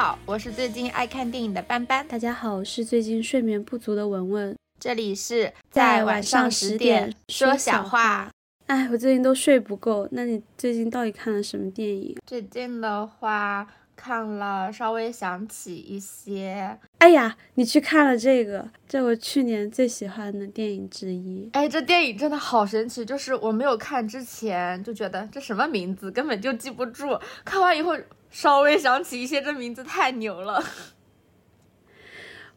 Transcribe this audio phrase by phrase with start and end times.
[0.00, 2.08] 好，我是最近爱看电影的斑斑。
[2.08, 4.56] 大家好，我是最近睡眠不足的文文。
[4.80, 8.30] 这里是在晚上十点说小话。
[8.64, 10.08] 哎，我最近都睡不够。
[10.12, 12.16] 那你最近到底看了什么电影？
[12.26, 16.78] 最近的话看了，稍微想起一些。
[17.00, 21.46] 哎呀，你去看了这个，这我去年最喜欢的电影之一。
[21.52, 27.94] 哎，这电影真的好神奇，就是我没有看之前就觉得这什么名字根本就记不住，看完以后。
[28.30, 30.62] 稍微想起一些，这名字太牛了。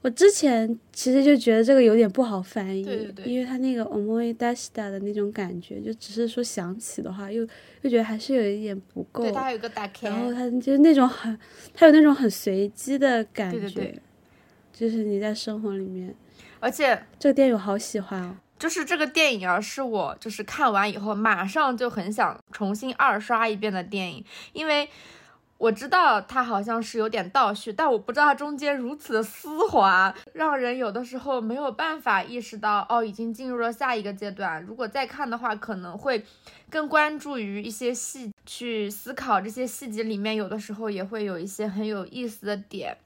[0.02, 7.42] 我之前其实就觉得这个有点不好翻译，对对对，因为它那个 omoidashita 的那种感觉，就只是说想起的话，又
[7.84, 9.24] 又觉得还是有一点不够。
[9.24, 10.10] 对，它有个打开。
[10.10, 11.40] 然后它就是那种很，
[11.74, 14.02] 它有那种很随机的感觉，对对对，
[14.74, 16.14] 就是你在生活里面。
[16.60, 24.90] 而且这个电影我好喜欢哦，就是这个电影啊，是我就是看完以后马上就很想重新二刷一遍的电影，因为。
[25.64, 34.62] 我知道它好像是有点倒叙，但我不知道它中间如此的丝滑，让人有的时候没有办法意识到哦，已经进入了下一个阶段。
[34.64, 36.22] 如果再看的话，可能会
[36.70, 42.98] 更关注于一些细，去思考这些细节里面，有的时候也会有一些很有意思的点。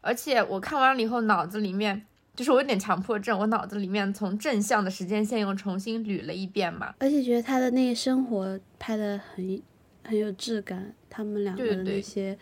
[0.00, 6.94] 而且我看完了以后，脑子里面就是我有点强迫症，我脑子里面从正向的时间线又重新捋了一遍嘛。
[6.98, 9.60] 而且觉得他的那个生活拍的很
[10.02, 10.94] 很有质感。
[11.16, 12.36] 他们两个的那些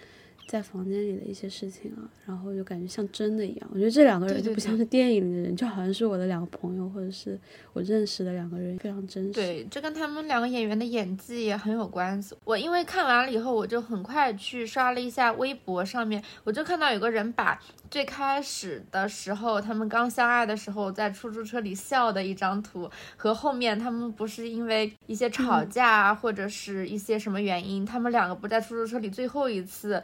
[0.46, 3.68] 在房间里的一些事情啊，然后就感觉像真的一样。
[3.72, 7.38] 我觉得这两个人就不像是电影里的人，就好像是我的两个朋友，或者是
[7.72, 9.32] 我认识的两个人，非常真实。
[9.32, 12.36] 对，这跟他们两个演员的演技也很有关系。
[12.44, 30.02] 我因为看完了以后，我就很快去刷了一下微博上面，我就看到有个人把最开始的时候他们刚相爱的时候在出租车里笑的一张图，和后面他们不是因为一些吵架或者是一些什么原因，他们两个不在出租车里最后一次。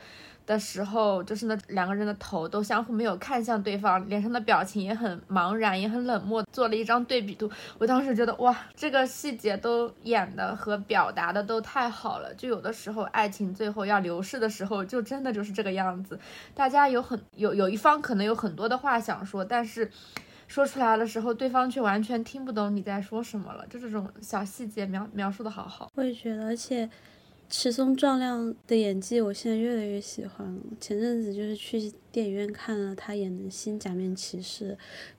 [0.51, 7.49] 的时候，就是那两个人的头都相互没有看向对方，脸上的表情也很茫然，也很冷漠，做了一张对比图。
[7.79, 12.35] 我当时觉得，哇，这个细节都演的和表达的都太好了。
[12.35, 16.19] 就有的时候，爱情最后要流逝的时候，就真的就是这个样子。
[16.53, 19.89] 大家有很有有一方可能有很多的话想说，但是
[20.49, 23.65] 说出来的时候，对方却完全听不懂你在说什么了。
[23.69, 25.89] 就这种小细节描描述的好好。
[25.95, 26.91] 我也觉得，而且。
[27.51, 30.61] 池松壮亮的演技，我现在越来越喜欢了。
[30.81, 34.77] 前阵子就是去电影院看了他演的新《假面骑士》，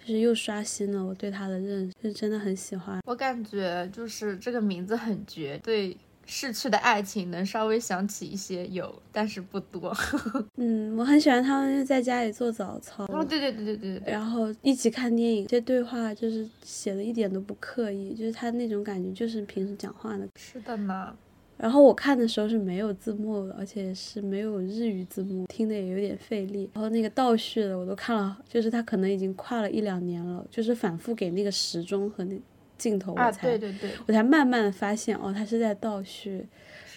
[0.08, 3.00] 就是又刷新了我对他的认识，就真的很喜欢。
[3.06, 9.94] 我感觉就是这个名字很绝，对逝去的爱情能稍微想起一些，有，但是不多。
[10.56, 13.04] 嗯，我很喜欢他们就在家里做早操。
[13.10, 14.12] 哦，对对对对对对。
[14.14, 20.26] 然后一起看电影，这对话就是写的一点都不刻意，就是他那种感觉，就是平时讲话的。
[20.38, 21.14] 是的呢。
[21.62, 26.68] 然后我看的时候是没有字幕的，而且是没有日语字幕，听的也有点费力。
[26.74, 32.36] 然后那个倒叙的我都看了，就是他可能已经跨了一两年了，就是反复给那个时钟和那
[32.82, 36.48] 镜头，我才对对对，我才慢慢的发现哦，他是在倒叙。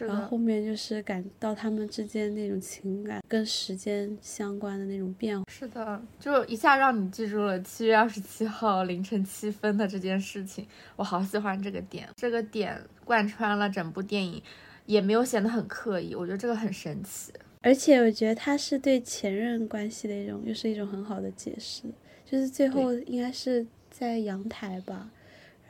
[0.01, 5.45] 然后后面就是感到他们之间那种情感跟时间相关的那种变化。
[5.49, 10.67] 是的，就一下让你记住了七月二十七号凌晨七分的这件事情。
[10.97, 14.43] 我好喜欢这个点，这个点贯穿了整部电影，
[14.87, 16.13] 也没有显得很刻意。
[16.13, 17.33] 我觉得这个很神奇。
[17.63, 21.85] 而且我觉得他是对前任关系的一种，又是一种很好的解释。
[22.25, 25.09] 就是最后应该是在阳台吧，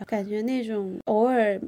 [0.06, 1.60] 感觉那种偶尔。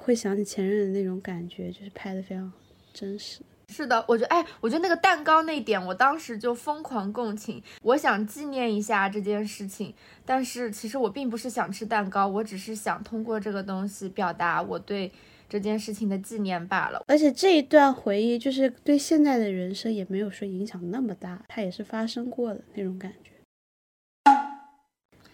[0.00, 2.52] 会想起前任的那种感觉，就是拍的非常
[2.92, 3.40] 真实。
[3.68, 7.62] 是的，我觉得，哎，我觉得那个蛋糕那点，我当时就疯狂共情。
[7.80, 9.94] 我想纪念一下这件事情，
[10.26, 15.10] 但是其实我并不是想吃蛋糕，我只是想通过这个东西表达我对
[15.48, 17.04] 这件事情的纪念罢了。
[17.06, 23.30] 而且这一段回忆，就是对现在的人生也没有说影响那么大，它也是发生过的那种感觉。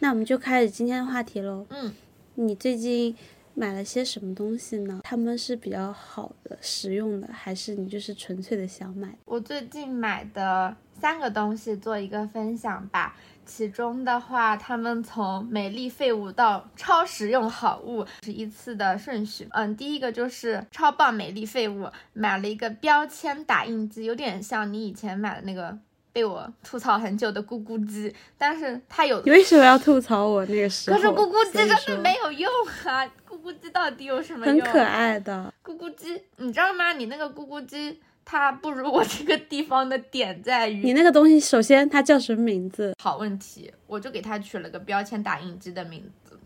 [0.01, 1.67] 那我们就开始今天的话题喽。
[1.71, 1.95] 嗯，
[2.43, 3.15] 你最近？
[3.53, 5.01] 买了些什么东西呢？
[5.03, 9.13] 他们是比较好的、实用的，还是你就是纯粹的想买？
[9.27, 13.15] 我最近买的三个东西做一个分享吧。
[13.45, 19.47] 其中的话，他们从美丽废物到超实用好物是依次的顺序。
[19.51, 25.77] 嗯，第一个就是超棒美丽废物，买了一个标签打印机，有点像你以前买的那个。
[26.13, 30.97] 被我吐槽很久的咕咕鸡，但是它有你为什么要吐槽我那个时候？
[30.97, 32.51] 可是咕咕鸡真的没有用
[32.85, 33.07] 啊！
[33.29, 34.61] 咕咕鸡到底有什么用？
[34.61, 36.93] 很可爱的咕咕鸡，你知道吗？
[36.93, 42.93] 你那个咕咕鸡，它不如我这个地方的点在于，你那个东西首先它叫什么名字？
[43.01, 46.37] 好问题，我就给它取了个标签打印机的名字。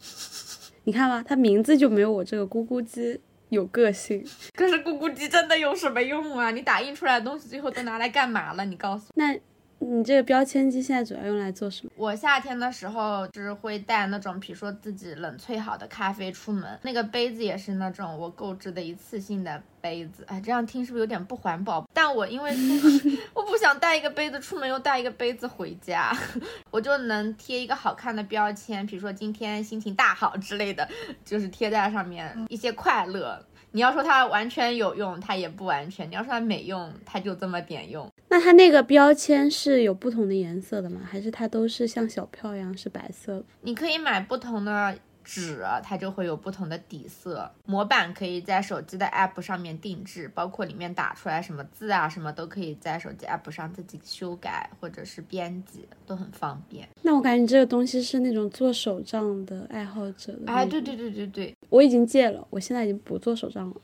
[0.84, 3.19] 你看吧，它名字就没有我这个咕咕鸡
[3.49, 4.22] 有个性。
[4.55, 6.50] 可是咕咕鸡真的有什么用啊？
[6.50, 8.67] 你打印出来的东西最后都拿来干嘛了？
[8.67, 9.12] 你告诉我。
[9.14, 9.34] 那。
[9.80, 11.92] 你这个标签机现在主要用来做什么？
[11.96, 20.24] 我夏天的时候是会带那种，比如说自己冷萃好的咖啡出门，那个杯子也是那种我购置的一次性的杯子。
[20.26, 21.86] 哎，这样听是不是有点不环保？
[21.92, 22.50] 但我因为
[23.34, 26.16] 我不想带一个杯子出门，又带一个杯子回家，
[26.70, 30.88] 我就能贴一个好看的标签，比如说今天心情大好之类的，
[31.24, 33.44] 就是贴在上面一些快乐。
[33.74, 38.08] 你要说它完全有用，它也不完全；你要说它没用，它就这么点用。
[38.28, 41.00] 那它那个标签是有不同的颜色的吗？
[41.04, 43.42] 还是它都是像小票一样是白色？
[43.62, 44.96] 你可以买不同的。
[45.24, 56.88] 纸它就会有不同的底色，模板可以在手机的 app 上面定制，包括里面打出来什么字啊什么都可以在手机 app 上自己修改或者是编辑，都很方便。
[57.02, 60.52] 那我感觉你这个东西是那种做手账的爱好者的。
[60.52, 63.76] 哎，对对对对对，我已经戒了，我现在已经不做手账了。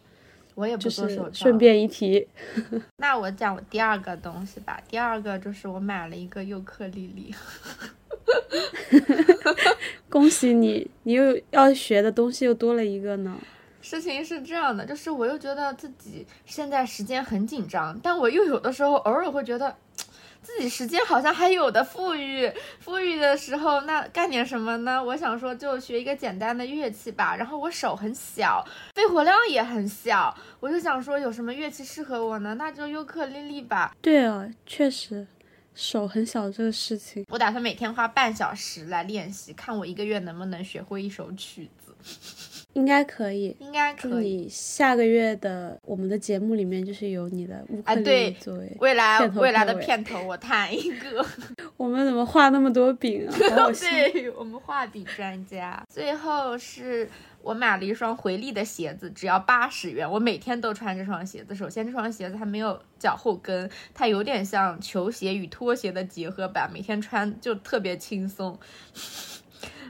[0.57, 1.35] 我也不做手账。
[1.35, 2.29] 顺便一提，
[2.99, 4.79] 那我讲我第二个东西吧。
[4.89, 7.35] 第二个就是我买了一个尤克里里。
[10.09, 13.37] 恭喜你，你又要学的东西又多了一个呢。
[13.83, 19.75] 事情是这样的，就是我又觉得自己现在时间很紧张，但我又有的时候偶尔会觉得
[20.43, 22.51] 自己时间好像还有的富裕。
[22.81, 25.03] 富裕的时候，那干点什么呢？
[25.03, 27.37] 我想说，就学一个简单的乐器吧。
[27.37, 28.65] 然后我手很小，
[28.95, 32.55] 肺活量也很小，我就想说，有什么乐器适合我呢？
[32.55, 33.95] 那就尤克里里吧。
[34.01, 35.27] 对哦，确实。
[35.75, 41.95] 手很小这个事情，我打算每天花半小时来练习，看我一个月能不能学会一首曲子。
[42.75, 44.37] 应该可以，应该可以。
[44.37, 51.27] 你下个月的我们的节目里面就是有你的乌克丽丽作为未来未来的片头，我弹一个。
[51.77, 53.35] 我们怎么画那么多饼啊？
[53.73, 55.83] 对我们画饼专家。
[55.89, 57.09] 最后是。
[57.43, 60.11] 我买了一双回力的鞋子，只要八十元。
[60.11, 61.55] 我每天都穿这双鞋子。
[61.55, 68.59] 首先，这双鞋子它没有脚后跟，它有点像球鞋与拖鞋的结合版，每天穿就特别轻松。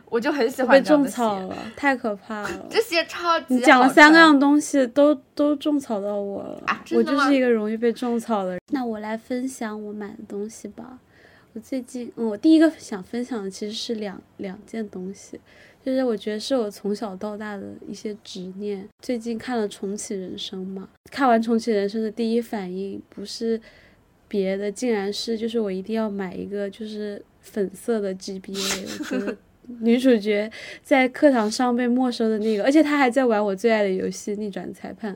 [0.06, 2.66] 我就很喜欢被种草了，太可怕了！
[2.68, 3.54] 这鞋超级……
[3.54, 6.60] 你讲了三个样东西，都都种草到我了。
[6.92, 8.60] 我就是一个容易被种草的人。
[8.72, 10.98] 那我来分享我买的东西吧。
[11.52, 15.40] 我最近，嗯，我第一个想分享的其实是两两件东西。
[15.84, 18.86] 就是我觉得是我从小到大的一些执念。
[19.00, 23.60] 最近看了《重启人生》嘛，看完《重启人生》的第一反应不是
[24.28, 28.98] 别的，竟然是就是我一定要买一个就是粉色的 GBA。
[28.98, 29.36] 我觉得
[29.80, 30.50] 女主角
[30.82, 35.14] 在课堂上被没收的那个，而且她还在玩我最爱的游戏《逆转裁判》。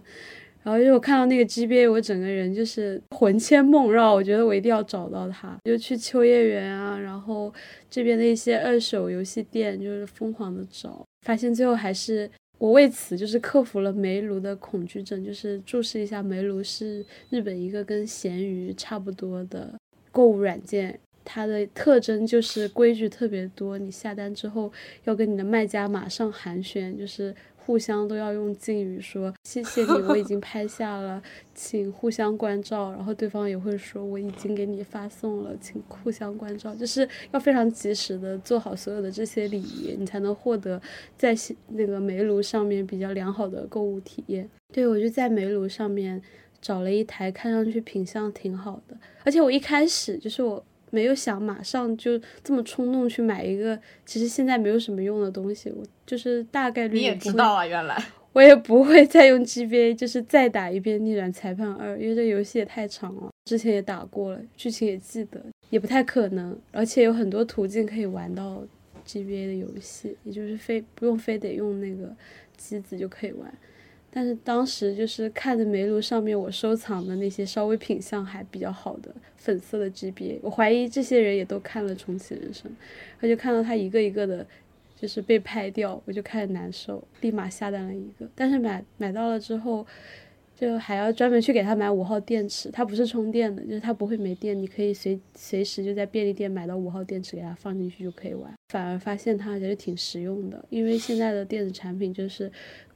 [0.64, 4.14] 然后就我看到那个 GBA，我整个人就是魂牵梦绕。
[4.14, 7.52] 我觉得我一定要找到它，就去秋叶原啊，然后
[7.90, 15.22] 这边的一些二手游戏店，就是疯狂的找，发现最后还是我为此就是克服了煤炉的恐惧症。
[15.22, 19.74] 就是注视一下，煤炉是日本一个跟闲鱼差不多的
[20.10, 24.72] 购物软件，它的特征就是规矩特别多，你下单之后
[25.04, 27.34] 要跟你的卖家马上寒暄，就是。
[27.64, 31.22] 互相都要用敬语说谢谢你，我已经拍下了，
[31.54, 32.90] 请互相关照。
[32.92, 36.74] 然后对方也会说我已经给你发送了，请互相关照。
[36.74, 40.80] 就是要非常及时的做好所有的这些礼仪，你才能获得
[41.16, 41.34] 在
[41.68, 44.48] 那个煤炉上面比较良好的购物体验。
[44.72, 46.20] 对我就在煤炉上面
[46.60, 50.62] 找了一台看上去品相挺好的，而且我一开始就是我。
[50.94, 55.68] 没有想马上就这么冲动去买一个，其实现在没有什么用的东西。
[55.70, 58.00] 我就是大概率你也知道啊，原来
[58.32, 66.56] 我也不会再用 GBA，就是再打一遍《逆转裁判二》，因为这游戏也太长了，之前也打过了，剧情也记得，也不太可能。
[66.70, 68.62] 而且有很多途径可以玩到
[69.04, 72.14] GBA 的游戏，也就是非不用非得用那个
[72.56, 73.52] 机子就可以玩。
[74.16, 82.70] 但是当时就是看着煤炉上面我收藏的那些稍微品相还比较好的粉色的 GBA，我怀疑这些人也都看了《重启人生》，
[83.20, 84.46] 他就看到他一个一个的，
[84.96, 88.30] 就是被拍掉，我就开始难受，立马下单了一个。
[88.36, 89.84] 但是买买到了之后，
[90.54, 98.54] 就还要专门去给他买五号电池，它不是充电的，就是它不会没电，你可以随随时就在便利店买到五号电池给它放进去就可以玩。
[98.68, 102.52] 反而发现它其实挺实用的，因为现在的电子产品就是。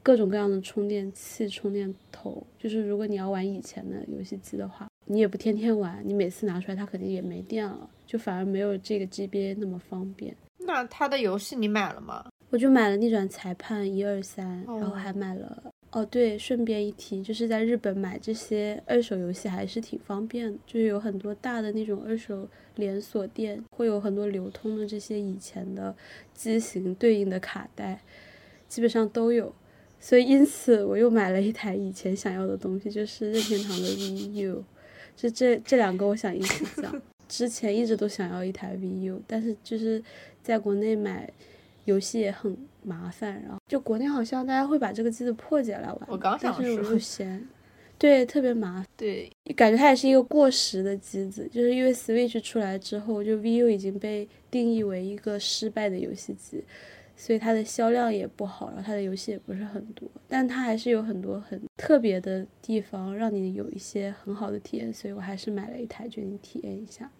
[0.09, 10.35] 各种各样的充电器、充电头，就是如果你要玩以前的游戏机的话，你也不天天玩，你每次拿出来它肯定也没电了，就反而没有这个 GBA 那么方便。
[10.61, 12.25] 那它的游戏你买了吗？
[12.49, 15.63] 我就买了逆转裁判一二三，然后还买了。
[15.91, 25.95] 哦，对，顺便一提，就是在日本买这些二手游戏还是挺方便的，就是有很多大的那种二手连锁店，会有很多流通的这些以前的
[26.33, 28.01] 机型对应的卡带，
[28.69, 29.55] 基本上都有。
[30.01, 34.63] 所以因此我又买了一台以前想要的东西，就是任天堂的 VU。
[35.17, 37.03] 就这这两个我想一起讲。
[37.29, 40.03] 之前一直都想要一台 VU，但是就是
[40.43, 41.31] 在国内买
[41.85, 47.47] 游戏也很麻烦，然后就国内好像大家会把这个机子破解来玩，我刚想说，就嫌，
[47.99, 56.65] 对，特别麻烦，对，感觉它也是一个过时的机子，就是因为 Switch 出来之后，就 VU 已经被定义为一个失败的游戏机。
[57.21, 64.93] 所以它的销量也不好，然后它的游戏也不是很多，但它还是有很多很特别的地方，让你有一些很好的体验。
[64.95, 67.11] 所以我还是买了一台，决定体验一下。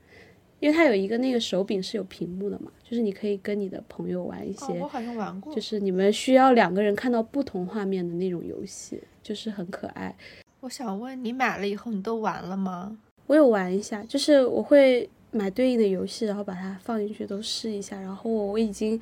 [0.61, 10.17] 因为它有一个那个手柄是有屏幕的嘛，就是你可以跟你的朋友玩一些，我好像玩过，就是你们需要两个人看到不同画面的那种游戏，就是很可爱。
[10.61, 12.97] 我想问你买了以后你都玩了吗？
[13.27, 19.01] 我有玩一下，就是我会买对应的游戏，然后把它放进去都试一下，然后我已经。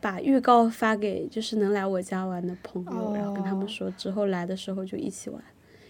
[0.00, 5.42] 把预告发给就是能来我家玩的朋友，然后跟他们说之后来的时候就一起玩，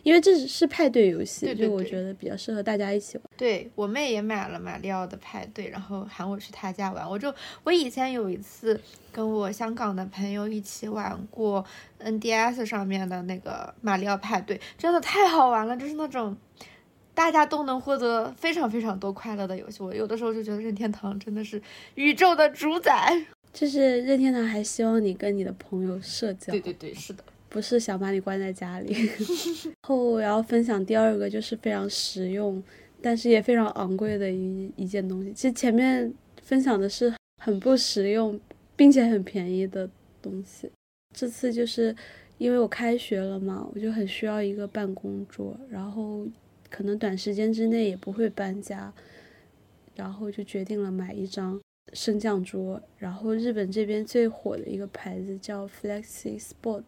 [0.02, 3.24] 因为这是派对游戏，就我觉得比较适合大家一起玩。
[3.36, 7.08] 对我妹也买了马里奥的派对，然后喊我去她家玩。
[7.08, 7.32] 我就
[7.64, 8.80] 我以前有一次
[9.12, 11.64] 跟我香港的朋友一起玩过
[12.02, 16.36] NDS 上面的那个马里奥派对，真的太好玩了，就是那种
[17.14, 19.82] 大家都能获得非常非常多快乐的游戏。
[19.82, 21.60] 我有的时候就觉得任天堂真的是
[21.94, 23.26] 宇宙的主宰。
[23.58, 28.92] 就是任天堂还希望你跟你的朋友社交，对对对，是的，不是想把你关在家里。
[29.66, 32.62] 然后我要分享第二个，就是非常实用，
[33.02, 35.32] 但是也非常昂贵的一一件东西。
[35.32, 37.12] 其实前面分享的是
[37.42, 38.38] 很不实用，
[38.76, 39.90] 并且很便宜的
[40.22, 40.70] 东西。
[41.16, 41.92] 这次就是
[42.36, 46.24] 因为我开学了嘛，我就很需要一个办公桌，然后
[46.70, 48.92] 可能短时间之内也不会搬家，
[49.96, 51.60] 然后就决定了买一张。
[51.92, 56.84] 升降桌，然后日本这边最火的一个牌子叫 Flexi Sport，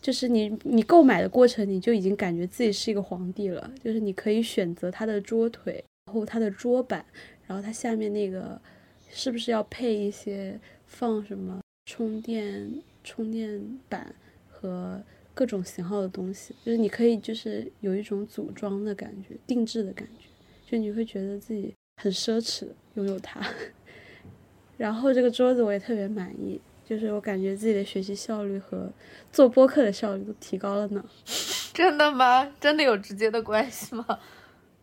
[0.00, 3.70] 就是你你购买的过程，你就已经感觉自己是一个皇帝了。
[3.82, 7.04] 就是你可以选择它的桌腿，然后它的桌板，
[7.46, 8.60] 然后它下面那个
[9.10, 12.70] 是不是要配一些放什么充电
[13.02, 14.14] 充电板
[14.48, 15.02] 和
[15.34, 20.26] 各种型号的东西，就是你可以就是有一种组装的感觉，定制的感觉，
[20.68, 23.40] 就你会觉得自己很奢侈拥有它。
[24.78, 28.90] 然后这个桌子我也特别满意，就是我感觉自己的学习效率和
[29.30, 31.04] 做播客的效率都提高了呢。
[31.74, 32.50] 真的吗？
[32.60, 34.06] 真的有直接的关系吗？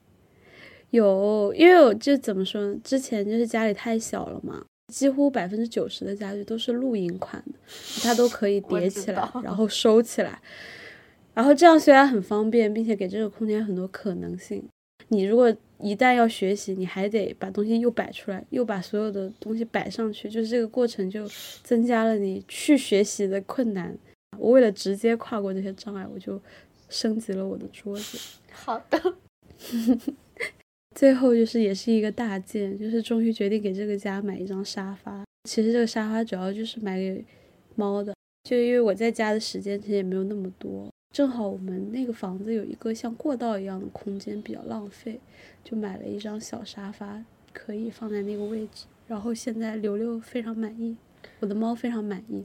[0.91, 2.77] 有，因为我就怎么说呢？
[2.83, 7.59] 之前就是家里太小了嘛，几乎百分之九十的家具都是露营款的，
[8.03, 10.41] 它都可以 叠起来，然后收起来。
[11.33, 14.65] 然后这样虽然很方便，并且给这个空间很多可能性。
[15.09, 21.29] 你如果一旦要学习，你还得把东西又摆出来，又把所有的东西摆上去，就是这个过程就
[21.63, 23.95] 增加了你去学习的困难。
[24.37, 26.41] 我为了直接跨过这些障碍，我就
[26.89, 28.17] 升级了我的桌子。
[28.51, 29.15] 好的，
[30.95, 35.23] 最后就是也是一个大件，就是终于决定给这个家买一张沙发。
[35.49, 37.23] 其实这个沙发主要就是买给
[37.75, 40.89] 猫的，就因为我在家的时间其实也没有那么多。
[41.15, 45.17] 正好我们那个房子有一个像过道一样的空间，比较浪费，
[45.63, 48.85] 就买了一张小沙发，可以放在那个位置。
[49.07, 50.97] 然后现在刘刘非常满意，
[51.39, 52.43] 我的猫非常满意，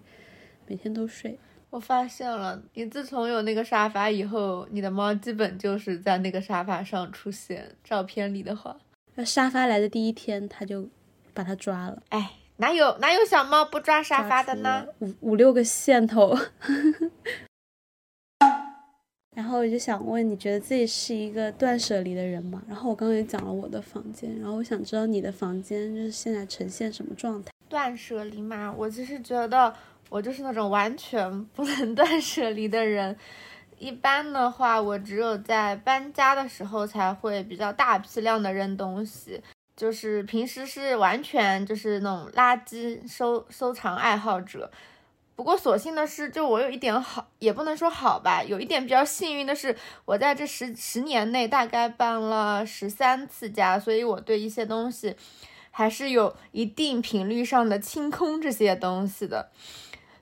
[0.69, 1.37] 每天都睡。
[1.71, 7.75] 我发现了，你自从有那个沙发以后，你的猫基本就是在那个沙发上出现。
[7.83, 8.77] 照片里的话，
[9.17, 10.89] 那沙发来的第一天，它就
[11.35, 12.01] 把它抓了。
[12.11, 14.87] 哎，哪有哪有小猫不抓沙发的呢？
[15.01, 16.39] 五五六个线头。
[19.41, 22.63] 然后我就想问，你觉得自己是一个断舍离的人吗？
[22.69, 27.51] 然后我刚刚也讲了我的房间，然后我想知道你的房间就是现在呈现什么状态？
[27.67, 29.73] 断舍离嘛，我其实觉得
[30.11, 33.17] 我就是那种完全不能 断舍离的人。
[33.79, 39.43] 一般的话，我只有在搬家的时候才会比较大批量的扔东西，
[39.75, 44.71] 就是平时是完全就是那种垃圾收收藏爱好者。
[45.41, 55.17] 不过，所幸的是，就我有一点好，也不能说好吧，有一点比较幸运的是，我在这十十年内大概搬了十三次家，所以我对一些东西
[55.71, 59.49] 还是有一定频率上的清空这些东西的。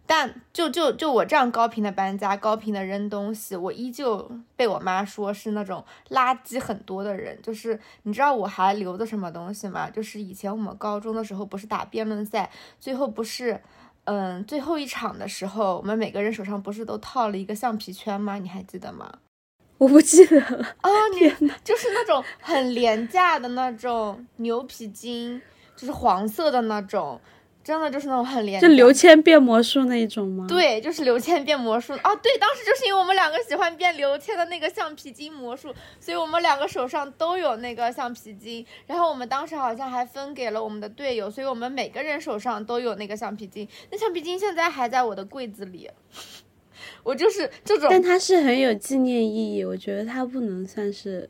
[0.06, 7.36] 但就就就我这样高频的搬家，高频的扔东西，我依旧被我妈说是那种垃圾很多的人。
[7.42, 9.90] 就是你知道我还留的什么东西吗？
[9.90, 12.48] 就是以前我们高中的时候不是打辩论赛，
[12.78, 13.60] 最后不是。
[14.10, 18.36] 嗯，最后一场的时候，我们每个人手上不是都套了一个橡皮圈吗？
[18.38, 19.12] 你还记得吗？
[19.76, 20.90] 我不记得了啊！
[21.14, 25.40] 天呐，就是那种很廉价的那种牛皮筋，
[25.76, 27.20] 就是黄色的那种，
[27.68, 30.46] 真的就是那种很廉，就刘谦变魔术那一种吗？
[30.48, 32.16] 对，就是刘谦变魔术啊！
[32.16, 38.64] 对，当时就是因为我们两个喜欢变刘谦的那个橡皮筋魔术，所以我们两个手上都有那个橡皮筋。
[38.86, 43.68] 然后我们当时好像还分给了我们的队友，所以我们每个人手上都有那个橡皮筋。
[43.90, 45.90] 那橡皮筋现在还在我的柜子里。
[47.02, 51.28] 我就是这种，但它是很有纪念意义，我觉得它不能算是。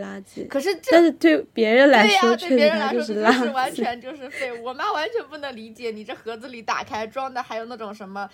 [0.00, 4.64] 垃圾，可是但是对别人来说，对呀，对别人来说就是完全就是废物。
[4.64, 8.28] 我妈完全不能理解，你这盒子里打开装的还有那种什么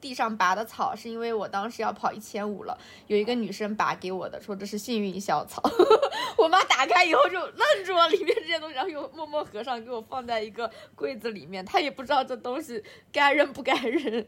[0.00, 5.62] 地上拔的草，是因为我当时要跑一千五了，有一个女生拔给我的，说这是幸运小草。
[6.36, 11.64] 我妈打开以后就愣住了，里面这些东西，然后又默默合上，给我放在一个柜子里面。
[11.64, 14.24] 她也不知道这东西该扔不该扔，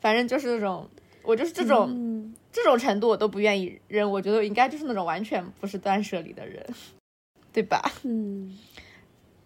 [0.00, 0.88] 反正就是那种。
[1.28, 4.10] 我就是这种这种程度，我都不愿意扔。
[4.10, 6.64] 我觉得我应该就是那种完全不是断舍离的人，
[7.52, 7.82] 对吧？
[8.04, 8.56] 嗯。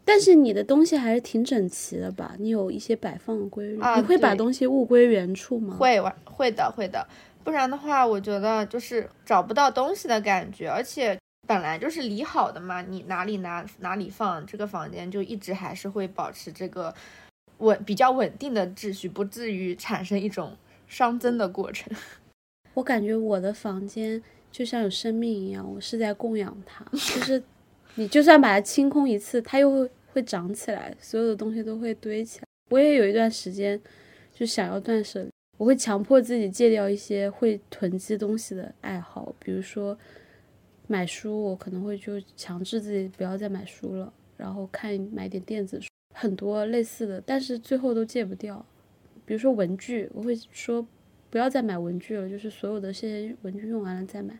[0.05, 2.37] 但是你的东西还是挺整齐的吧？
[2.39, 3.81] 你有一些摆放的规律。
[3.97, 5.77] 你会把东西物归原处吗？
[5.77, 7.05] 会，会的，会的。
[7.43, 10.69] 不然的话，我觉得就是找不到东西的感觉。
[10.69, 16.95] 而且本来就是理好的嘛，你哪里拿哪里放，这个房间就一直还是会保持这个
[17.59, 20.57] 稳比较稳定的秩序，不至于产生一种。
[20.93, 21.91] 熵增的过程，
[22.75, 26.85] 我感觉我的房间就像有生命一样，我是在供养它。
[26.93, 27.43] 就是
[27.95, 32.45] 你就算把它清空一次，它又会会长起来，所有的东西都会堆起来。
[32.71, 33.81] 我也有一段时间
[34.35, 39.99] 就想要断舍离，我会强迫自己戒掉一些会囤积东西的爱好，比如说
[40.87, 48.65] 买书，我可能会就强制自己不要再买书了，然后看买点电子书，很多类似的，但是最后都戒不掉。
[49.33, 50.87] 比如说文具，我会说
[51.31, 54.39] 不要再买文具了，就是所有的这些文具用完了再买。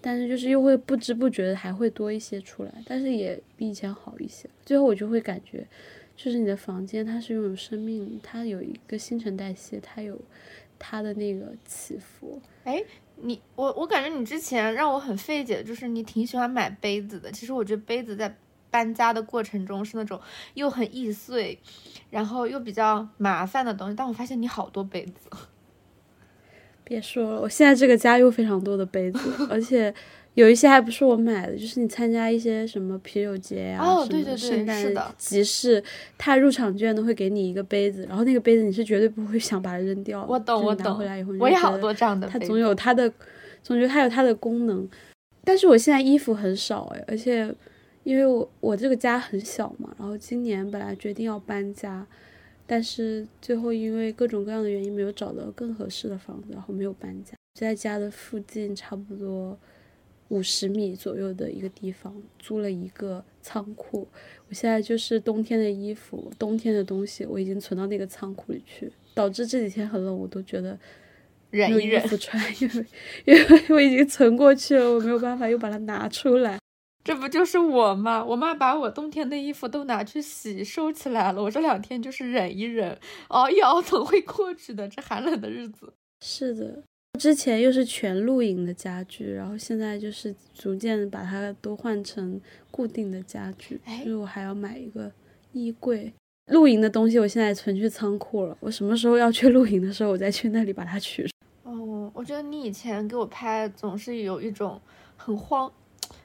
[0.00, 4.48] 但是就是又会不知不觉的还会多一些出来，但是也比以前好一些。
[4.64, 5.66] 最后我就会感觉，
[6.16, 10.18] 就是你的房间它是拥有生命，它有一个新陈代谢，它有
[10.78, 12.40] 它的那个起伏。
[12.64, 12.82] 哎，
[13.16, 17.30] 你我我感觉你之前让我很费解，就是你挺喜欢买杯子的。
[17.30, 18.34] 其实我觉得杯子在。
[18.70, 20.20] 搬家的过程中是那种
[20.54, 21.58] 又很易碎，
[22.10, 23.94] 然后又比较麻烦的东西。
[23.96, 25.30] 但我发现你好多杯子，
[26.84, 29.92] 别说了，我现在这个家又非常多的杯子，而且
[30.34, 35.82] 有一些还不是我买的，就是你参加一些什么啤酒节呀，哦对对对，圣诞集市，
[36.16, 40.24] 他入场券都会给你一个杯子，然后那个杯子你是绝对不会想把它扔掉。
[40.28, 43.12] 我懂我懂，回来以后我也好多这样的，它总有它的，
[43.62, 44.88] 总觉得它有它的功能。
[45.44, 47.54] 但是我现在衣服很少哎，而且。
[48.08, 52.06] 因为我我这个家很小嘛，然后今年本来决定要搬家，
[52.66, 59.58] 但是最后因为各种各样的原因没有找到更合适的房子，然后没有搬家，在家的附近差不多
[60.28, 64.08] 五十米左右的一个地方租了一个仓库。
[64.48, 70.78] 我现在就是冬天的衣服、冬天的东西，我已经存到那个仓库里去，导致这几天很冷，我都觉得
[71.50, 72.86] 忍一忍，衣服穿，因为
[73.26, 76.57] 因为我已经存过去了，我没有办法又把它拿出来。
[77.08, 78.22] 这不就是我吗？
[78.22, 81.42] 我妈把我冬天的衣服都拿去洗收起来了。
[81.42, 82.94] 我这两天就是忍一忍，
[83.28, 84.86] 熬一熬，总会过去的。
[84.86, 85.90] 这寒冷的日子。
[86.20, 86.82] 是的，
[87.18, 92.38] 之前又是全露营的家具，然后现在就是逐渐把它都换成
[92.70, 93.80] 固定的家具。
[94.04, 95.10] 就是我还要买一个
[95.52, 96.12] 衣柜。
[96.50, 98.54] 露营的东西我现在存去仓库了。
[98.60, 101.26] 我什么时候要去露营的时候，我再去那里把它取。
[101.62, 104.78] 哦，我觉得你以前给我拍总是有一种
[105.16, 105.72] 很慌。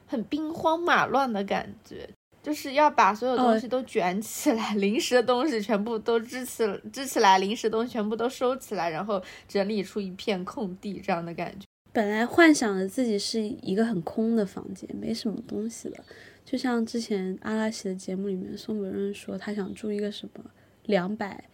[0.06, 2.08] 很兵荒马乱的感觉，
[2.42, 6.62] 就是要把所有东西都卷起来， 零食的东西全部都支起
[6.92, 11.66] 支起来，零食东西全部都收起来，然后整理出一片空地，这样的感觉。
[11.92, 16.04] 本来幻想着自己是一个很空的房间，没什么东西的，
[16.44, 20.44] 就像之前阿拉西的节目里面，宋本润说他想住一个什么
[20.86, 21.44] 两百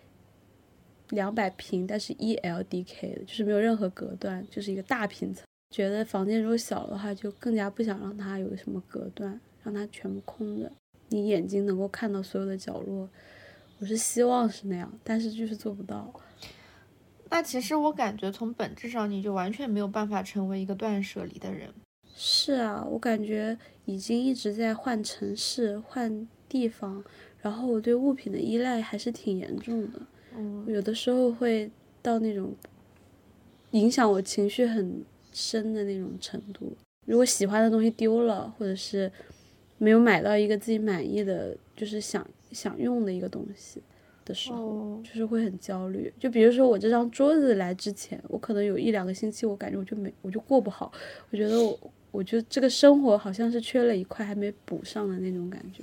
[1.10, 5.44] 两百平，但是 E L D K 的，就是没有任何隔断，就是一个大平层。
[5.70, 10.70] 觉得房间如果小的话，就更加不想让它有什么隔断，让它全部空着，
[11.10, 13.08] 你眼睛能够看到所有的角落。
[13.78, 16.12] 我是希望是那样，但是就是做不到。
[17.30, 21.72] 那其实我感觉从本质上，你就完全没有办法成为一个断舍离的人。
[22.16, 27.04] 是啊，我感觉已经一直在换城市、换地方，
[27.40, 30.00] 然后我对物品的依赖还是挺严重的。
[30.36, 31.70] 嗯，有的时候会
[32.02, 32.56] 到那种
[33.70, 35.04] 影响我情绪很。
[35.32, 36.72] 深的那种程度，
[37.06, 39.10] 如果喜欢的东西丢了，或者是
[39.78, 43.80] 没有买到一个自己满意的，就是想想用的一个东西
[44.24, 46.12] 的时候，就是会很焦虑。
[46.18, 50.92] 就比如说我这张桌子来之前，我可能有一两个星期，我感觉我就没我就过不好，
[51.30, 51.78] 我觉得我
[52.10, 55.82] 我觉得这个生活好像是缺了一块还没补上的那种感觉。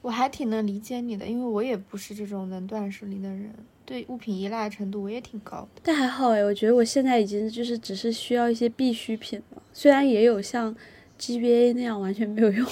[0.00, 3.52] 我还挺能理解你的，因为我也不是这种能断舍离的人，
[3.84, 5.80] 对物品依赖程度我也挺高的。
[5.82, 10.74] 但还好哎，我觉得我现在已经就是只是需要一些必需品了，虽然也有像
[11.18, 12.66] GBA 那样完全没有用，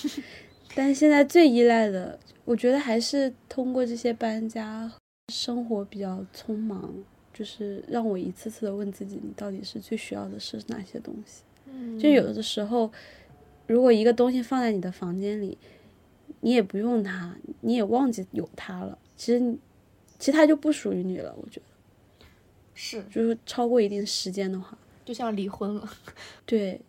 [0.74, 4.90] 但是现在最依赖的，我觉得还是通过这些搬家，
[5.32, 6.92] 生活比较匆忙，
[7.32, 11.42] 就是让我一次次的问自己，你到底是最需要的是哪些东西？
[11.66, 12.90] 嗯，就有的时候，
[13.66, 15.56] 如果一个东西放在你的房间里。
[16.44, 18.98] 你也不用它，你也忘记有它了。
[19.16, 19.56] 其实，
[20.22, 21.34] 其他就不属于你了。
[21.36, 21.66] 我觉得
[22.74, 25.92] 是，就是超过一定时间的话，就像离婚了。
[26.46, 26.80] 对，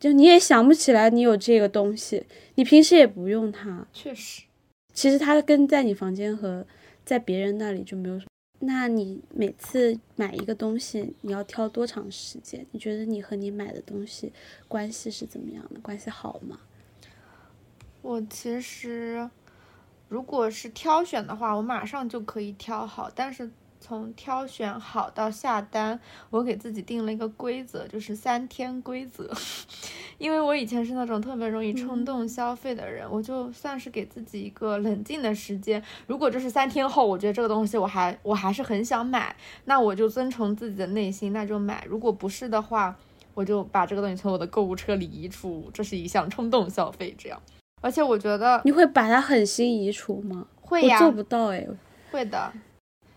[0.00, 2.24] 就你也想不起来你有这个东西，
[2.54, 3.86] 你平时也不用它。
[3.92, 4.44] 确实，
[4.94, 6.66] 其实它跟在你房间和
[7.04, 8.30] 在别人那里就没有什么。
[8.60, 12.66] 那你每次买一个东西，你要挑多长时间？
[12.70, 14.32] 你觉得你和你买的东西
[14.66, 15.78] 关系是怎么样的？
[15.80, 16.58] 关系好吗？
[18.00, 19.28] 我其实，
[20.08, 23.10] 如果是挑选的话，我马上就可以挑好。
[23.14, 29.30] 但是从挑选好到下单，我给自己定了一个规则，就是三天规则。
[30.18, 35.80] 因为我以前是那种特别容易冲动消费的人，我就算是给自己一个冷静的时间。
[36.08, 41.84] 如果这是三天后，我觉得这个东西我还我还是很想买，那我就遵从自己的内心，那就买。
[41.88, 42.96] 如果不是的话，
[43.34, 45.70] 我就把这个东西从我的购物车里移出。
[45.72, 47.40] 这是一项冲动消费，这样。
[47.80, 50.46] 而且我觉得你会把它狠心移除吗？
[50.60, 51.66] 会呀，我做不到哎。
[52.10, 52.52] 会的，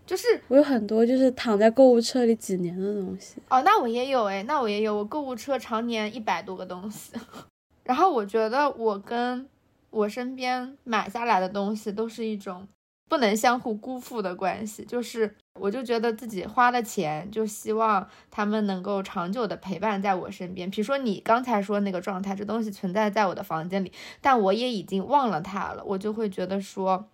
[0.06, 3.42] 就是我有很多就是躺在购物车里几年的东西。
[3.50, 7.14] 哦，那我也有哎，那我也有，我购物车常年一百多个东西。
[7.84, 9.48] 然后我觉得我跟
[9.90, 12.68] 我身边买下来的东西都是一种。
[13.10, 20.70] 不能相互辜负的关系，就是我就觉得自己花了钱，就希望他们能够长久的陪伴在我身边。
[20.72, 27.06] 比如说你刚才说那个状态，这东西存在在我的房间里，但我也已经忘了它了，我就会觉得说，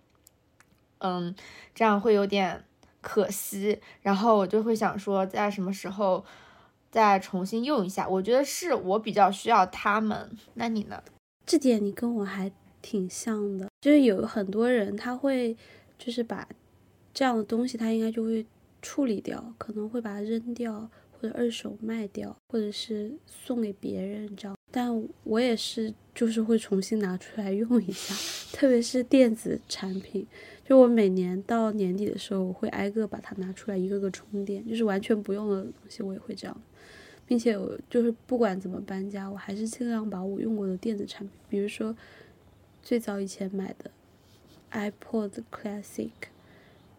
[0.98, 1.34] 嗯，
[1.74, 2.64] 这样会有点
[3.00, 3.80] 可惜。
[4.02, 6.24] 然后我就会想说，在什么时候
[6.90, 8.08] 再重新用一下。
[8.08, 10.30] 我觉得是我比较需要他们。
[10.54, 11.02] 那你呢？
[11.44, 15.56] 这点你跟我还挺像的，就是有很多人他会。
[15.98, 16.46] 就是把
[17.12, 18.46] 这样的东西，他应该就会
[18.80, 24.54] 处理掉，可能会把它扔掉，或者二手卖掉，或者是送给别人你知道。
[24.70, 28.14] 但我也是，就是会重新拿出来用一下，
[28.52, 30.26] 特别是电子产品。
[30.64, 34.64] 就我每年到年底的时候，我会挨个把它拿出来，一个个充电。
[34.68, 36.62] 就是完全不用的东西，我也会这样，
[37.26, 41.96] 并且我就是不管怎么搬家，我还是尽量把我用过的电子产品，比如说
[42.82, 43.90] 最早以前买的。
[44.70, 46.10] iPod Classic，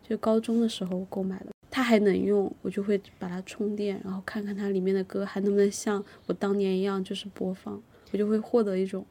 [0.09, 7.79] 就高中的时候购买的，它还能用，我就会把它充电，然后看看它里面的歌还能不能像我当年一样就是播放，
[8.11, 9.05] 我就会获得一种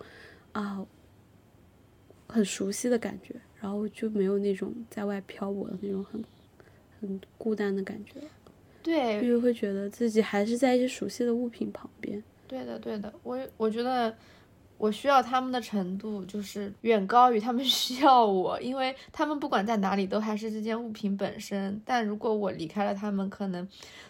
[0.51, 0.85] 啊
[2.27, 6.25] 很熟悉的感觉，然后就没有那种在外漂泊的那种很
[7.01, 8.15] 很孤单的感觉
[8.83, 12.21] 对，因为会觉得自己还是在一些熟悉的物品旁边。
[12.49, 14.13] 对的，对的，我我觉得。
[14.79, 21.83] 我需要他们的程度就是远高于他们 需要我，因为他们不管在哪里都还是这件物品本身。
[21.85, 23.67] 但如果我离开了他们，可能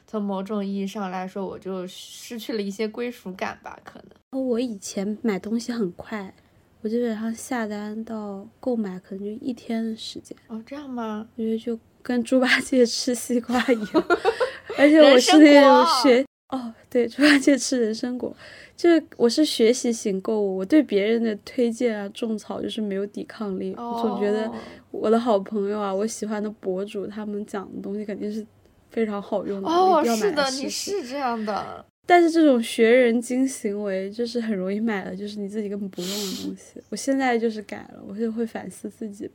[0.07, 3.78] 从某种意义上来说，我就失去了一些归属感吧。
[3.83, 6.35] 可能我以前买东西很快，
[6.83, 10.37] 我基本上下单到购买可能就一天的时间。
[10.48, 11.26] 哦，这样吗？
[11.37, 14.04] 我觉得就跟猪八戒吃西瓜一样，
[14.78, 18.34] 而且我是那种学哦，对，猪八戒吃人参果。
[18.74, 23.74] 就是我是学习型购物，我对别人的推荐啊、种草就是没有抵抗力。
[23.76, 24.50] 我总觉得
[24.90, 28.46] 我的好朋友啊，我喜欢的博主他们讲的东西肯定是
[28.88, 31.84] 非常好用的，哦，是的，你是这样的。
[32.06, 36.80] 但是这种学人精行为就是很容易买了，就是你自己根本不用的东西。
[36.88, 39.28] 我现在就是改了，我就会反思自己，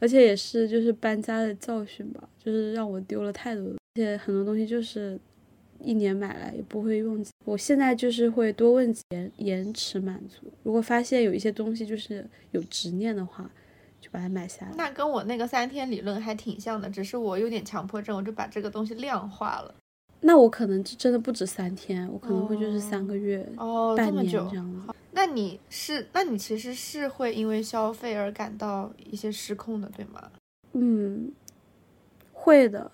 [0.00, 5.18] 而且也是就是搬家的教训吧，就是让我丢了太多，而且很多东西就是。
[5.80, 10.46] 一年买来也不会用，我现在就是会多问延延迟满足。
[10.62, 13.48] 如果发现有一些东西就是有执念的话，
[14.00, 14.72] 就把它买下来。
[14.76, 19.74] 那跟我那个三天理论还挺像的，只是我有点强迫症，我就把这个东西量化了。
[20.20, 24.94] 那我可能真的不止三天，我可能会就是三个月、哦，半年这样子。
[25.12, 30.30] 那你是，那你其实是会因为消费而感到一些失控的，对吗？
[30.72, 31.30] 嗯，
[32.32, 32.90] 会的。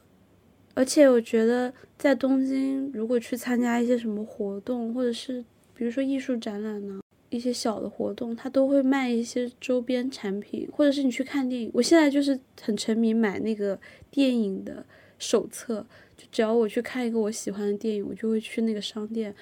[0.74, 11.70] 而且我觉得在东京，如果去参加一些什么活动，或者是比如说艺术展览呢，一些小的活动，他都会卖一些周边产品，或者是你去看电影。
[11.74, 13.78] 我现在就是很沉迷买那个
[14.10, 14.84] 电影的
[15.18, 19.34] 手册，就只要我去看一个我喜欢的电影，我就会去那个商店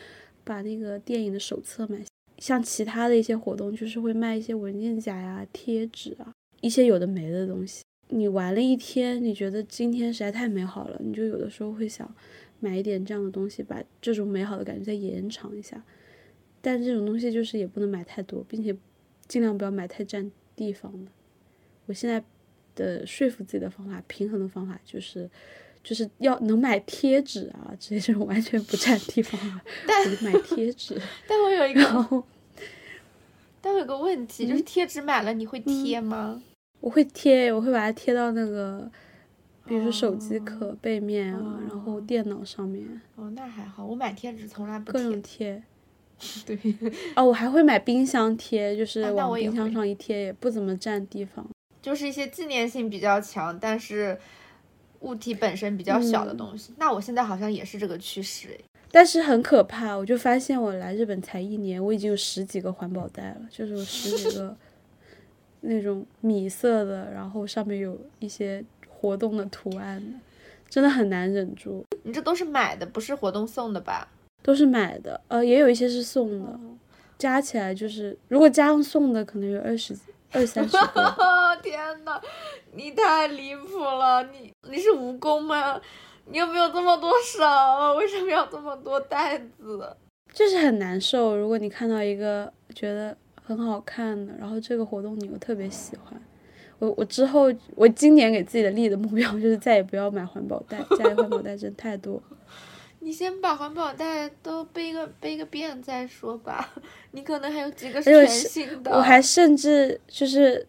[0.43, 2.05] 把那个电影的手册买。
[2.39, 7.83] 像其他的一些活动，就是会卖一些文件夹呀、贴纸啊，一些有的没的东西。
[8.11, 12.13] 你玩了一天，你觉得今天实在太美好了，你就有的时候会想
[12.59, 15.83] 买一点这样的东西，把这种美好的感觉再延长一下。
[16.61, 18.77] 但这种东西就是也不能买太多，并且
[19.27, 21.11] 尽量不要买太占地方的。
[21.87, 22.23] 我现在
[22.75, 25.31] 的说服自己的方法，平衡的方法就是，
[25.83, 29.61] 就是要能买贴纸啊，这些这种完全不占地方的，
[30.21, 31.01] 买贴纸。
[31.27, 32.25] 但我有一个，
[33.63, 36.43] 但我有个问题，就是贴纸买了你会贴吗？
[36.81, 38.91] 我会贴，我会把它贴到那个，
[39.67, 42.87] 比如说手机壳背面啊，然后电脑上面。
[43.17, 45.63] 哦，那还好，我买贴纸从来不各种贴。
[46.47, 46.59] 对。
[47.17, 51.47] 哦，我还会买冰箱贴，就是往冰箱上一贴，也不怎么占地方。
[51.83, 54.19] 就是一些纪念性比较强，但是
[55.01, 56.73] 物体本身比较小的东西。
[56.79, 58.49] 那我现在好像也是这个趋势
[58.91, 64.57] 但是很可怕，我就发现我来日本才一年，我已经有十几个环保袋了，就是有十几个。
[65.63, 70.19] 那种米色的，然后上面有一些活动的图案的，
[70.69, 71.85] 真的很难忍住。
[72.03, 74.09] 你这都是买的，不是活动送的吧？
[74.43, 76.59] 都是买的，呃，也有一些是送的，
[77.19, 79.95] 加起来就是，如果加上送的，可能有二十
[80.33, 81.17] 二三十 个。
[81.63, 82.19] 天呐，
[82.73, 84.23] 你太离谱了！
[84.33, 85.79] 你你是蜈蚣吗？
[86.27, 87.95] 你有没有这么多手？
[87.99, 89.97] 为什么要这么多袋子？
[90.33, 91.37] 就是很难受。
[91.37, 93.15] 如果你看到一个觉得。
[93.57, 96.21] 很好看的，然后这个活动你又特别喜欢，
[96.79, 102.23] 我我之后我今年给自己的立的目标就是再也不要买环保袋，家里环保袋真太多。
[103.03, 106.71] 你先把环保袋都背个背个遍再说吧，
[107.13, 108.91] 你可能还有几个是全新的。
[108.91, 110.67] 我还甚至就是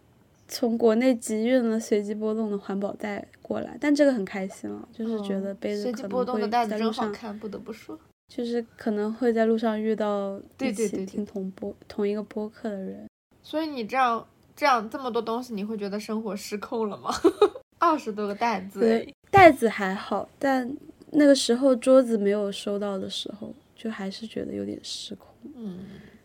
[0.48, 8.00] 从国内集运了随机波动的环保袋过来，但这个很开心了，就是觉得背着可能会在路上看，不得不说。
[8.34, 13.10] 就是可能会在路上遇到一起听同播同一个播客的人，
[13.44, 17.14] 所以你这样这样这么多东西，你会觉得生活失控了吗？
[17.78, 20.74] 二十多个袋子，对，袋子还好，但
[21.12, 25.28] 那个时候桌子没有收到的时候，就还是觉得有点失控。
[25.54, 25.80] 嗯，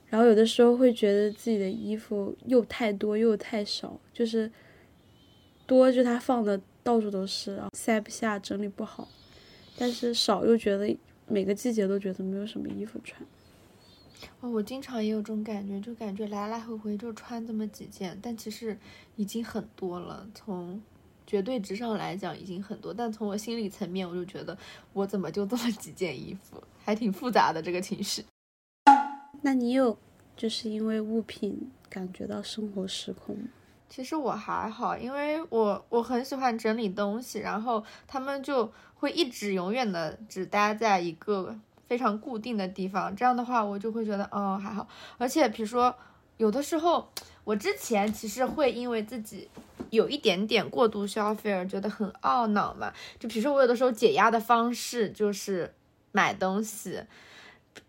[0.07, 4.49] 然后有的时候会觉得自己的衣服又太多又太少，就是
[5.67, 9.09] 多就它放的到处都是，然后塞不下，整理不好，
[9.77, 10.97] 但是少又觉得。
[11.29, 13.21] 每个季节都觉得没有什么衣服穿，
[14.41, 18.79] 哦，我经常也有这种感觉，就感觉来来回回就穿这么几件，但其实
[19.17, 20.29] 已经很多了。
[20.35, 20.81] 从
[21.27, 24.57] 绝对值上来讲已经很多，但从我心理层面，我就觉得
[24.93, 28.25] 我怎么就这么几件衣服，还挺复杂的这个情绪。
[29.43, 29.99] 那你有
[30.37, 33.49] 就是因为物品感觉到生活失控吗？
[33.89, 43.15] 其实我还好，因为我我很喜欢整理东西，然后他们就会一直永远的只待在一个非常固定的地方。
[43.15, 44.87] 这样的话，我就会觉得，哦，还好。
[45.19, 45.95] 而且，比如说，
[46.37, 47.09] 有的时候，
[47.45, 49.49] 我之前其实会因为自己
[49.91, 52.93] 有一点点过度消费而觉得很懊恼嘛。
[53.19, 55.73] 就比如说，我有的时候解压的方式就是
[56.13, 57.03] 买东西。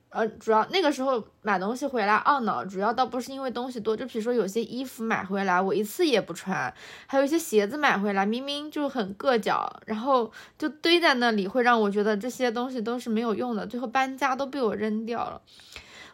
[0.10, 6.74] 呃，主要那个时候买东西回来懊恼，主要倒不是因为东西多，就比如说有些衣服买回来我一次也不穿，
[7.06, 15.42] 还有一些鞋子买回来明明就很硌脚，然后就堆在那里，会让我觉得这些东西都是没有用的，最后搬家都被我扔掉了，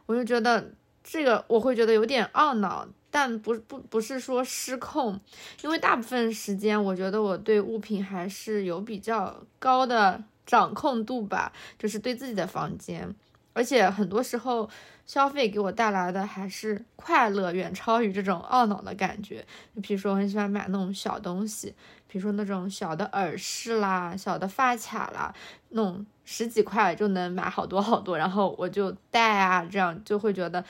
[0.07, 0.71] 我就觉得
[1.03, 5.19] 这个我会觉得有点懊恼，但不不不是说失控，
[5.61, 13.15] 因为大部分时间我觉得我对物品还是有比较高的掌控度吧，就是对自己的房间。
[13.53, 14.69] 而且很多时候，
[15.05, 19.45] 消费给我带来的还是快乐，远超于这种懊恼的感觉。
[19.75, 21.73] 就比如说，我很喜欢买那种小东西，
[22.07, 25.33] 比如说那种小的耳饰啦、小的发卡啦，
[25.69, 30.63] 那种十几块就能买好多好多，然后我就戴啊，这样就会觉得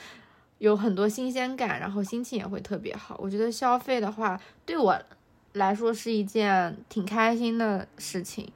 [0.58, 3.18] 有很多新鲜感，然后心情也会特别好。
[3.18, 5.00] 我觉得消费的话，对我
[5.54, 8.52] 来说是一件挺开心的事情。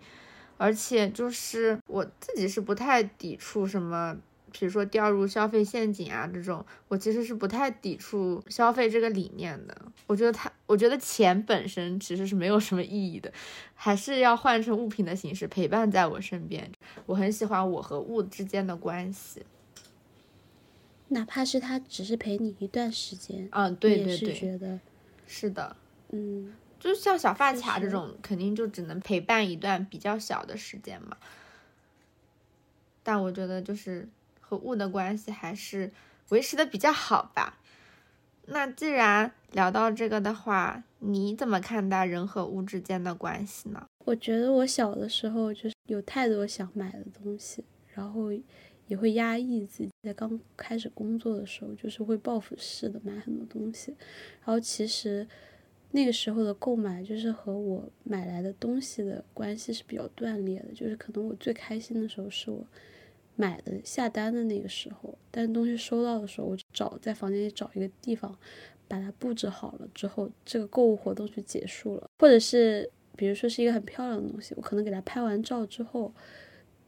[0.59, 4.15] 而且就是我自己是不太抵触什么，
[4.53, 9.81] 比如说掉入消费陷阱啊这种，我其实是不太抵触消费这个理念的。
[10.07, 13.33] 我觉得它，我觉得钱本身其实是没有什么意义的，
[13.75, 16.71] 还是要换成物品的形式陪伴在我身边。
[17.07, 19.45] 我很喜欢我和物之间的关系，
[21.09, 23.49] 哪怕是它只是陪你一段时间。
[23.53, 24.81] 嗯，对对对，觉得
[25.27, 25.77] 是的，
[26.11, 26.53] 嗯。
[26.79, 31.17] 就像小发卡这种，肯定就只能陪伴一段比较小的时间嘛。
[33.03, 34.09] 但我觉得就是
[34.41, 35.91] 和物的关系还是
[36.29, 37.59] 维持的比较好吧。
[38.47, 43.87] 那既然聊到这个的话，你怎么看待人和物之间的关系呢？
[44.07, 47.63] 我觉得我小的时候就是有太多想买的东西，
[47.95, 48.33] 然后
[48.87, 49.91] 也会压抑自己。
[50.03, 53.95] 在刚开始工作的时候，就是会报复式的买很多东西，
[54.41, 55.29] 然后其实
[55.91, 60.73] 那个时候的购买就是和我买来的东西的关系是比较断裂的。
[60.75, 62.65] 就是可能我最开心的时候是我
[63.37, 68.37] 买的下单的那个时候，但是东西收到的时候，我找在房间里找一个地方
[68.87, 72.91] 把它布置好了之后，这个购物活动就结束了，或者是。
[73.17, 76.15] 比如说是一个很漂亮的东西，我可能给它拍完照之后，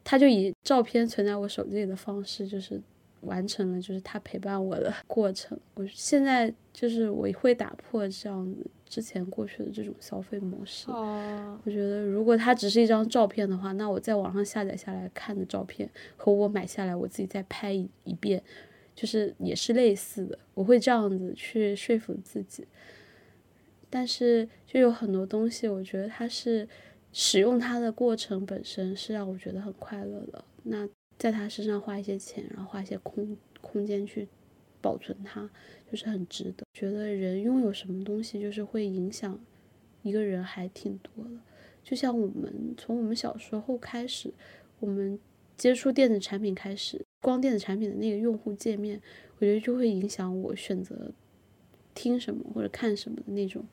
[0.01, 2.81] 它就以照片存在我手机里的方式，就是
[3.21, 5.57] 完成了，就是他陪伴我的过程。
[5.73, 10.91] 我现在就是我会打破这样子之前过去的这种消费模式。
[10.91, 18.41] 哦，我觉得如果它只是一张照片的话，那我在网上下载下来看的照片和我买下来我自己再拍一一遍，
[18.95, 20.37] 就是也是类似的。
[20.53, 22.67] 我会这样子去说服自己。
[23.89, 26.67] 但是就有很多东西，我觉得它是
[27.11, 30.43] 使用它的过程本身是让我觉得很快乐的。
[30.63, 30.87] 那
[31.21, 34.27] 在他身上花一些钱，然后花一些空空间去
[34.81, 35.47] 保存它，
[35.91, 36.65] 就是很值得。
[36.73, 39.39] 觉得人拥有什么东西，就是会影响
[40.01, 41.37] 一个人还挺多的。
[41.83, 44.33] 就像我们从我们小时候开始，
[44.79, 45.19] 我们
[45.55, 48.99] 接触电子产品开始，光电子产品的那个用户界面，
[49.37, 51.11] 我觉得就会影响我选择。
[51.93, 53.65] 听什么或者看什么的那种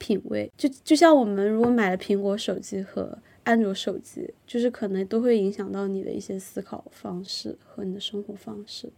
[0.00, 8.90] 品味，就就像我们如果买了苹果手机和安卓手机，就是可能都会影响到你的一些思考方式和你的生活方式。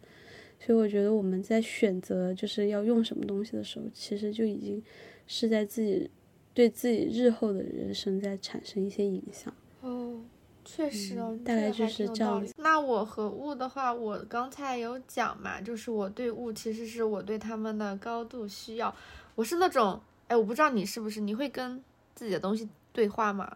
[0.58, 4.82] 所以我觉得我们在选择就是要用什么东西的时候，其实就已经
[5.26, 6.08] 是在自己
[6.54, 9.52] 对自己日后的人生在产生一些影响。
[9.82, 10.20] 哦。
[10.64, 12.40] 确实哦，大概就是这样。
[12.58, 18.94] 那我和物的话，我刚才有讲嘛，就是我对物其实是我对他们的高度需要。
[19.34, 20.00] 我是那种，
[20.32, 21.78] 哎，我不知道你是不是，你会跟
[22.14, 23.54] 自己的东西对话吗？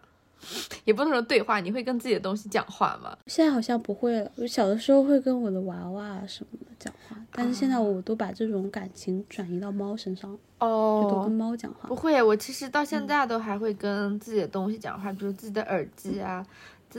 [0.85, 3.17] 也不能说对话，你会跟自己的东西讲话吗？
[3.25, 4.31] 现在好像不会了。
[4.35, 11.87] 我小的时候会跟我的娃娃什么的讲话，但是现在我都把这种感情转移到猫身上，哦，就都跟猫讲话。
[11.87, 16.45] 不会，我其实到现在都还会跟自己的东西讲话，比如自己的耳机啊。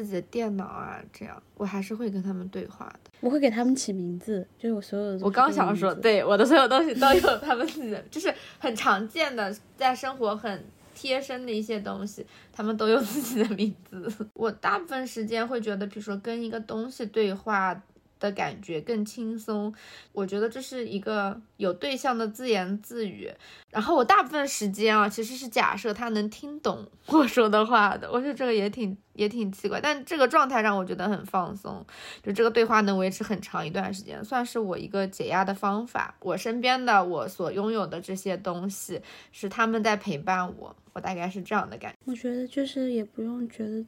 [0.02, 3.10] 自己的电脑啊，这样我还是会跟他们对话的。
[3.20, 5.24] 我会给他们起名字，就是我所有的。
[5.24, 14.10] 我刚想说，对我的所有东西都有他们自己的，就是很常见的，在生活很贴身的一些东西，他们都有自己的名字。
[14.34, 17.82] 我大部分时间会觉得，比如说跟一个东西对话。
[18.18, 19.72] 的感觉更轻松，
[20.12, 23.30] 我觉得这是一个有对象的自言自语。
[23.70, 28.10] 然后我大部分时间啊，其实是假设他能听懂 我说的话的。
[28.10, 31.84] 我觉得这个也挺也挺奇怪，但这个状态让我觉得很放松，
[32.22, 36.14] 就这个对话能维持很长一段时间，算是我一个解压的方法。
[36.20, 39.00] 我身边的我所拥有的这些东西，
[39.32, 41.98] 是他们在陪伴我，我大概是这样的感觉。
[42.06, 43.84] 我觉得就是也不用觉得。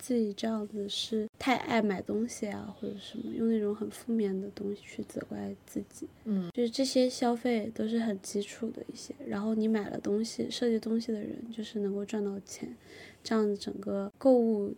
[0.00, 6.08] 自己这样子是太爱买东西啊，或者什么，用那种很负面的东西去责怪自己。
[6.24, 12.74] 嗯，就是这些消费都是很基础的一些，然后你买了东西，设计东西的人就是能够赚到钱，
[13.22, 14.74] 这样子整个购物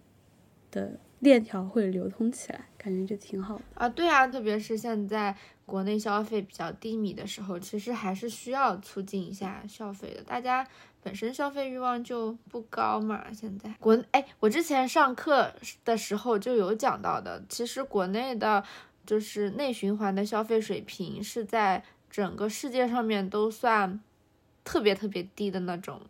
[0.72, 3.88] 的链条会流通起来，感觉就挺好的啊。
[3.88, 10.66] 对啊，特别是现在国内消费比较低迷的时候，其实还是需要促进一下消费的，大家。
[11.02, 13.68] 本身消费欲望就不高嘛，现在。
[13.80, 15.52] 国哎，我之前上课
[15.84, 18.62] 的时候就有讲到的，其实国内的，
[19.04, 24.00] 就是内循环的消费水平是在整个世界上面都算
[24.62, 26.00] 特别特别低的那种，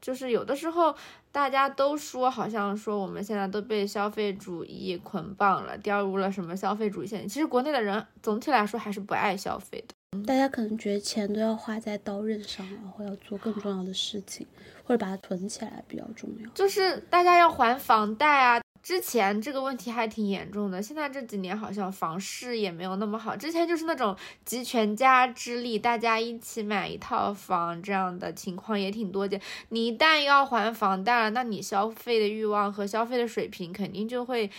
[0.00, 0.94] 就是有的时候
[1.32, 9.94] 大家都说，好像说我们现在都被消费主义捆绑了，掉入了什么消费主义陷阱，其实国内的人总体来说还是不爱消费的。
[10.22, 14.46] 大家可能觉得钱都要花在刀刃上，然后要做更重要的事情，
[14.84, 16.50] 或者把它存起来比较重要。
[16.50, 23.34] 就是大家要还房贷啊，之前这个问题还挺严重的，现在这几年好像房市也没有那么好。
[23.34, 29.40] 之前就是那种集全家之力，大家一起买一套房这样的情况也挺多见。
[29.70, 34.50] 你一旦要还房贷了，那你消费的欲望和消费的水平肯定就会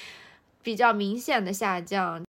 [0.63, 2.24] 比较明显的下降。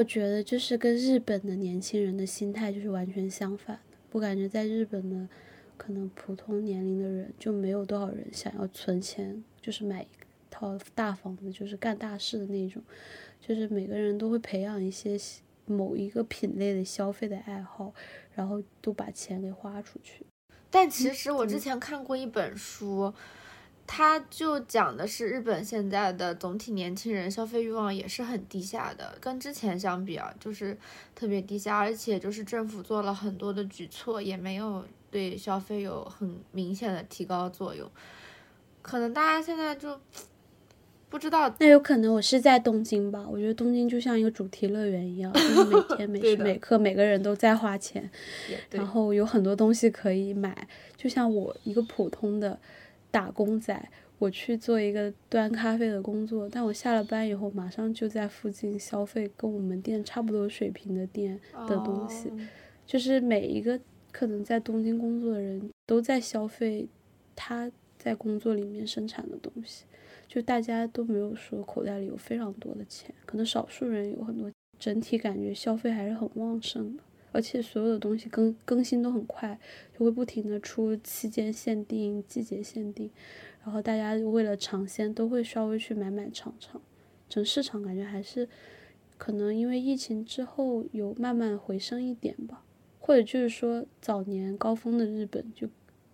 [0.00, 3.98] 那我觉得就是跟日本的年轻人的心态就是完全相反的。
[4.12, 5.28] 我感觉在日本呢，
[5.76, 10.06] 可能普通年龄的人就没有多少人想要存钱，就是买一
[10.50, 12.82] 套大房子，就是干大事的那种。
[13.46, 15.18] 就是每个人都会培养一些
[15.66, 17.92] 某一个品类的消费的爱好，
[18.34, 20.24] 然后都把钱给花出去。
[20.70, 23.12] 但其实我之前看过一本书。
[23.92, 30.78] 他就讲的是日本现在的总体年轻人消费欲望也是很低下的，跟之前相比啊，就是
[31.12, 37.90] 特别低下，而且就是政府做了很多的举措，也没有对消费有很明显的提高作用。
[38.80, 40.00] 可能大家现在就
[41.08, 41.52] 不知道。
[41.58, 43.26] 那有可能我是在东京吧？
[43.28, 48.08] 我觉得东京就像一个主题乐园一样，就是每天 每时每刻每个人都在花钱，
[48.70, 50.68] 然后有很多东西可以买。
[50.96, 52.56] 就像我一个普通的
[53.10, 53.88] 打工仔。
[54.18, 62.30] 我去做一个端咖啡的工作，但我下了班以后，马上就在附近消费跟我们店差不多水平的店的东西，
[62.84, 63.80] 就是每一个
[64.12, 66.86] 可能在东京工作的人都在消费
[67.34, 69.86] 他在工作里面生产的东西，
[70.28, 77.02] 就大家都没有说口袋里有非常多的钱，可能少数人有很多，整体感觉消费还是很旺盛的，
[77.32, 79.58] 而且所有的东西更更新都很快，
[79.98, 83.10] 就会不停的出期间限定、季节限定。
[83.62, 86.80] 然后大家为了尝鲜，都会稍微去买买尝尝，
[87.28, 88.48] 整市场感觉还是
[89.18, 92.62] 可能因为疫情之后有慢慢回升一点吧，
[92.98, 95.68] 或者就是说早年高峰的日本就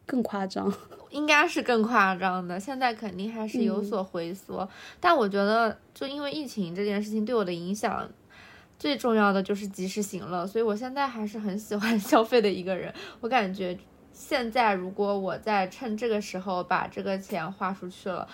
[0.04, 0.72] 更夸张，
[1.10, 4.68] 应该是更夸张的，现在肯定还是有所回缩。
[4.98, 8.10] 但我觉得就因为疫情这件事情对我的影响，
[8.78, 13.78] 最重要的就是及时行乐，所以我现在还是很喜欢 消费的一个人，我感觉。
[14.18, 18.26] 现在如果我在趁这个时候把这个钱花出去了，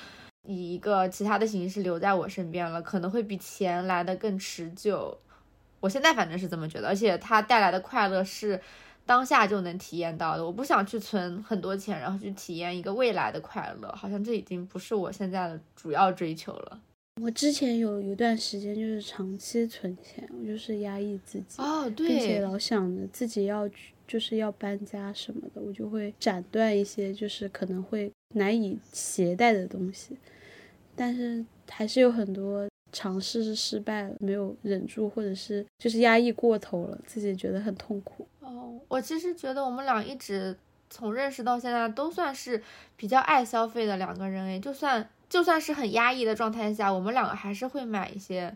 [0.46, 5.18] 以一个其他的形式留在我身边了，可能会比钱来的更持久。
[5.80, 8.60] 我现在反正是这么觉得，而且它带来的快乐是
[9.04, 10.46] 当下就能体验到的。
[10.46, 16.78] 我不想去存很多钱，然后去体验一个未来的快乐，好像这已经不是我现在的主要追求了。
[17.20, 23.92] 我之前有一段时间就是长期存钱，我就是压抑自己，哦，对，并且老想着自己要去。
[24.04, 30.18] 就是要搬家什么的，我就会斩断一些就是可能会难以携带的东西，
[30.94, 38.26] 但是还是有很多尝试是失败了，没有忍住，或者是就是压抑过头了，自己觉得很痛苦。
[38.40, 40.54] 哦，我其实觉得我们俩一直
[40.90, 42.60] 从认识到现在都算是
[42.96, 48.54] 比较爱消费的两个人诶，就算就算是很压抑的状态下，我们两个还是会买一些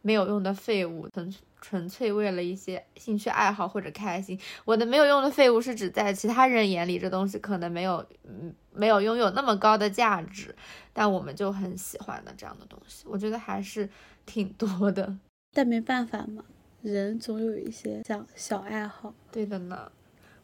[0.00, 1.08] 没有用的废物。
[1.12, 10.54] 纯纯粹为了一些兴趣爱好或者开心，我的没有用的废物是指在其他人眼里这东西可能没有，嗯，没有拥有那么高的价值，
[10.92, 13.90] 但我们就很喜欢的这样的东西，我觉得还是
[14.24, 15.12] 挺多的。
[15.52, 16.44] 但没办法嘛，
[16.80, 19.12] 人总有一些小小爱好。
[19.32, 19.90] 对的呢，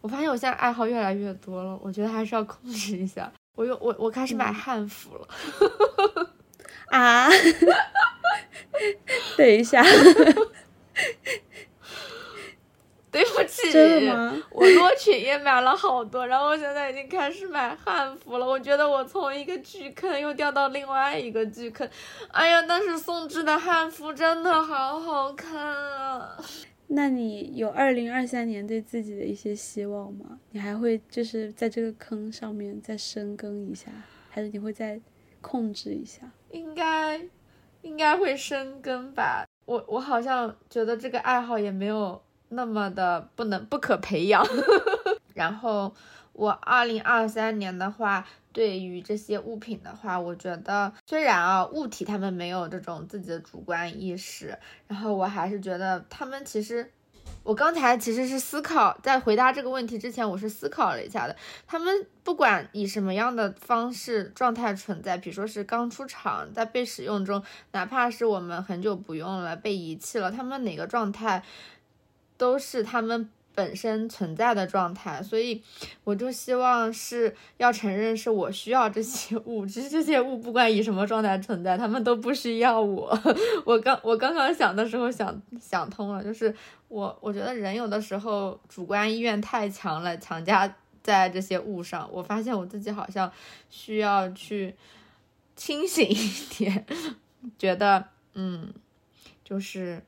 [0.00, 3.32] 我发现我现在爱好越来越多了，我觉得还是要控制一下。
[3.54, 5.28] 我又我我开始买汉服了。
[6.90, 7.28] 啊？
[9.36, 9.82] 等一下。
[13.12, 14.40] 对不起，真的吗？
[14.52, 18.46] 我洛裙也买了好多，然后我现在已经开始买汉服了。
[18.46, 21.88] 我觉得我从一个巨坑又掉到另外一个巨坑。
[22.30, 26.36] 哎呀，但是宋制的汉服真的好好看啊！
[26.92, 30.40] 那你有二零二三年对自己的一些希望吗？
[30.50, 33.92] 你还会就是在这个坑上面再深耕一下，
[34.28, 35.00] 还是你会再
[35.40, 36.28] 控制一下？
[36.50, 37.20] 应该，
[37.82, 39.46] 应该会深耕吧。
[39.66, 44.44] 我我好像觉得这个爱好也没有那么的不能不可培养。
[45.34, 45.94] 然后
[46.40, 56.90] 我二零二三年的话，对于这些物品的话，我觉得虽然啊物体他们没有这种自己的主观意识，然后我还是觉得他们其实。
[57.42, 61.36] 我刚才其实是思考，在回答这个问题之前，我是思考了一下的。
[61.66, 71.42] 他们不管以什么样的方式状态存在，比如说是刚出厂，在被使用中，哪怕是我们很久不用了，被遗弃了，他们哪个状态
[72.38, 73.28] 都是他们。
[73.60, 75.62] 本身存在的状态，所以
[76.02, 83.18] 我就希望是要承认是我需要这些物，其实这些物不管以什么状态存在，他们都不需要我。
[83.66, 86.54] 我刚我刚刚想的时候想想通了，就是
[86.88, 93.30] 我我觉得人有的时候主观意愿太强了，强加在这些物上，我发现我自己好像
[93.68, 94.74] 需要去
[95.54, 96.86] 清醒一点，
[97.58, 98.72] 觉得嗯，
[99.44, 100.02] 就是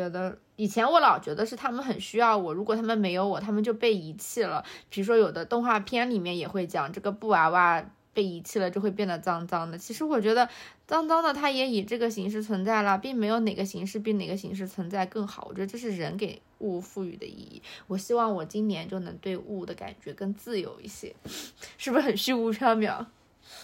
[0.00, 0.38] 觉得。
[0.58, 4.64] 以前我老觉得是他们很需要我，如果他们没有我，他们就被遗弃了。
[4.88, 7.84] 比如说有的动画片里面也会讲，这个布娃娃
[8.14, 9.76] 被遗弃了就会变得脏脏的。
[9.76, 10.48] 其实我觉得
[10.86, 15.46] 脏脏的它也以这个形式存在了，并没有哪个形式比哪个形式存在更好。
[15.50, 17.60] 我觉得这是人给物赋予的意义。
[17.86, 21.14] 我希望我今年就能对物的感觉更自由一些，
[21.76, 23.04] 是不是很虚无缥缈？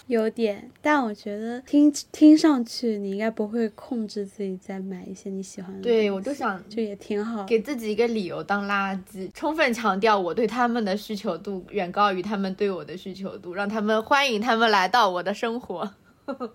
[0.07, 5.83] 有点，但我觉得听听上去你应该不会控制自己再买一些你喜欢的。
[5.83, 15.95] 对，我就想就也挺好，给自己一个理由当垃圾，充分强调我对他们的需求度远高于他们对我的需求度，让他们欢迎他们来到我的生活。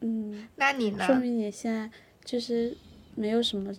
[0.00, 1.06] 嗯，那你呢？
[1.06, 1.90] 说明你现在
[2.24, 2.76] 就是
[3.14, 3.72] 没有什么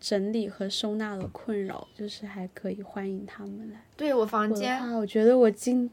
[0.00, 3.80] 整理和收纳的困扰，就是还可以欢迎他们来。
[3.96, 5.88] 对我房间，我觉得我今，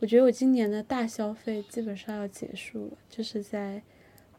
[0.00, 3.82] 我觉得我今年的大消费基本上要结束了，就是在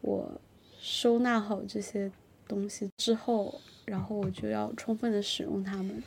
[0.00, 0.40] 我
[0.80, 2.10] 收纳好这些
[2.48, 6.02] 东西之后，然后我就要充分的使用它们。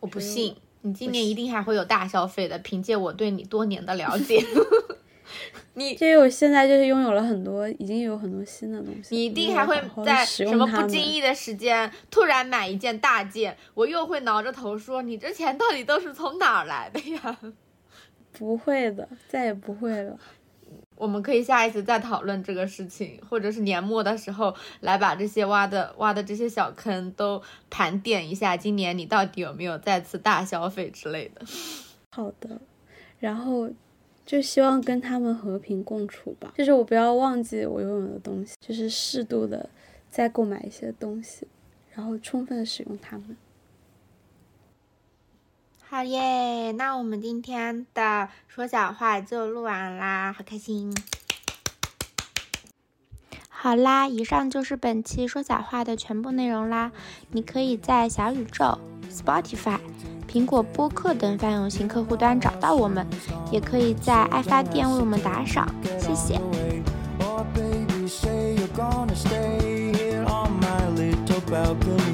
[0.00, 4.42] 我不信，你今年一定还会有大消费的，凭借我对你多年的了解。
[5.74, 9.14] 你就我现在就是拥有了很多，已经有很多新的东西。
[9.14, 17.38] 你一定还会在什么不经意的时间突然买一件大件，我又会挠着头说：“你这钱到底都是从哪儿来的呀？”
[18.34, 20.18] 不会的，再也不会了。
[20.96, 28.56] 我们可以下一次再讨论这个事情，或者是年末的时候来把这些挖的挖的这些小坑都盘点一下。
[28.56, 31.44] 今年你到底有没有再次大消费之类的？
[32.10, 32.60] 好的，
[33.18, 33.70] 然后。
[34.26, 39.68] 就希望跟他们和平共处吧，就是我不要忘记我拥有的东西，就是适度的
[40.10, 41.46] 再购买一些东西，
[41.92, 43.36] 然后充分的使用它们。
[45.94, 50.92] 好耶，那我们今天的说小话就录完啦，好开心。
[53.48, 56.90] 好啦，以上就是本期说假话的全部内容啦，
[57.30, 58.76] 你可以在小宇宙、
[59.08, 59.78] Spotify。
[60.28, 63.06] 苹果播客等泛用型客户端找到我们，
[63.52, 66.40] 也可以在爱发电为我们打赏，谢谢。
[71.46, 72.13] balcony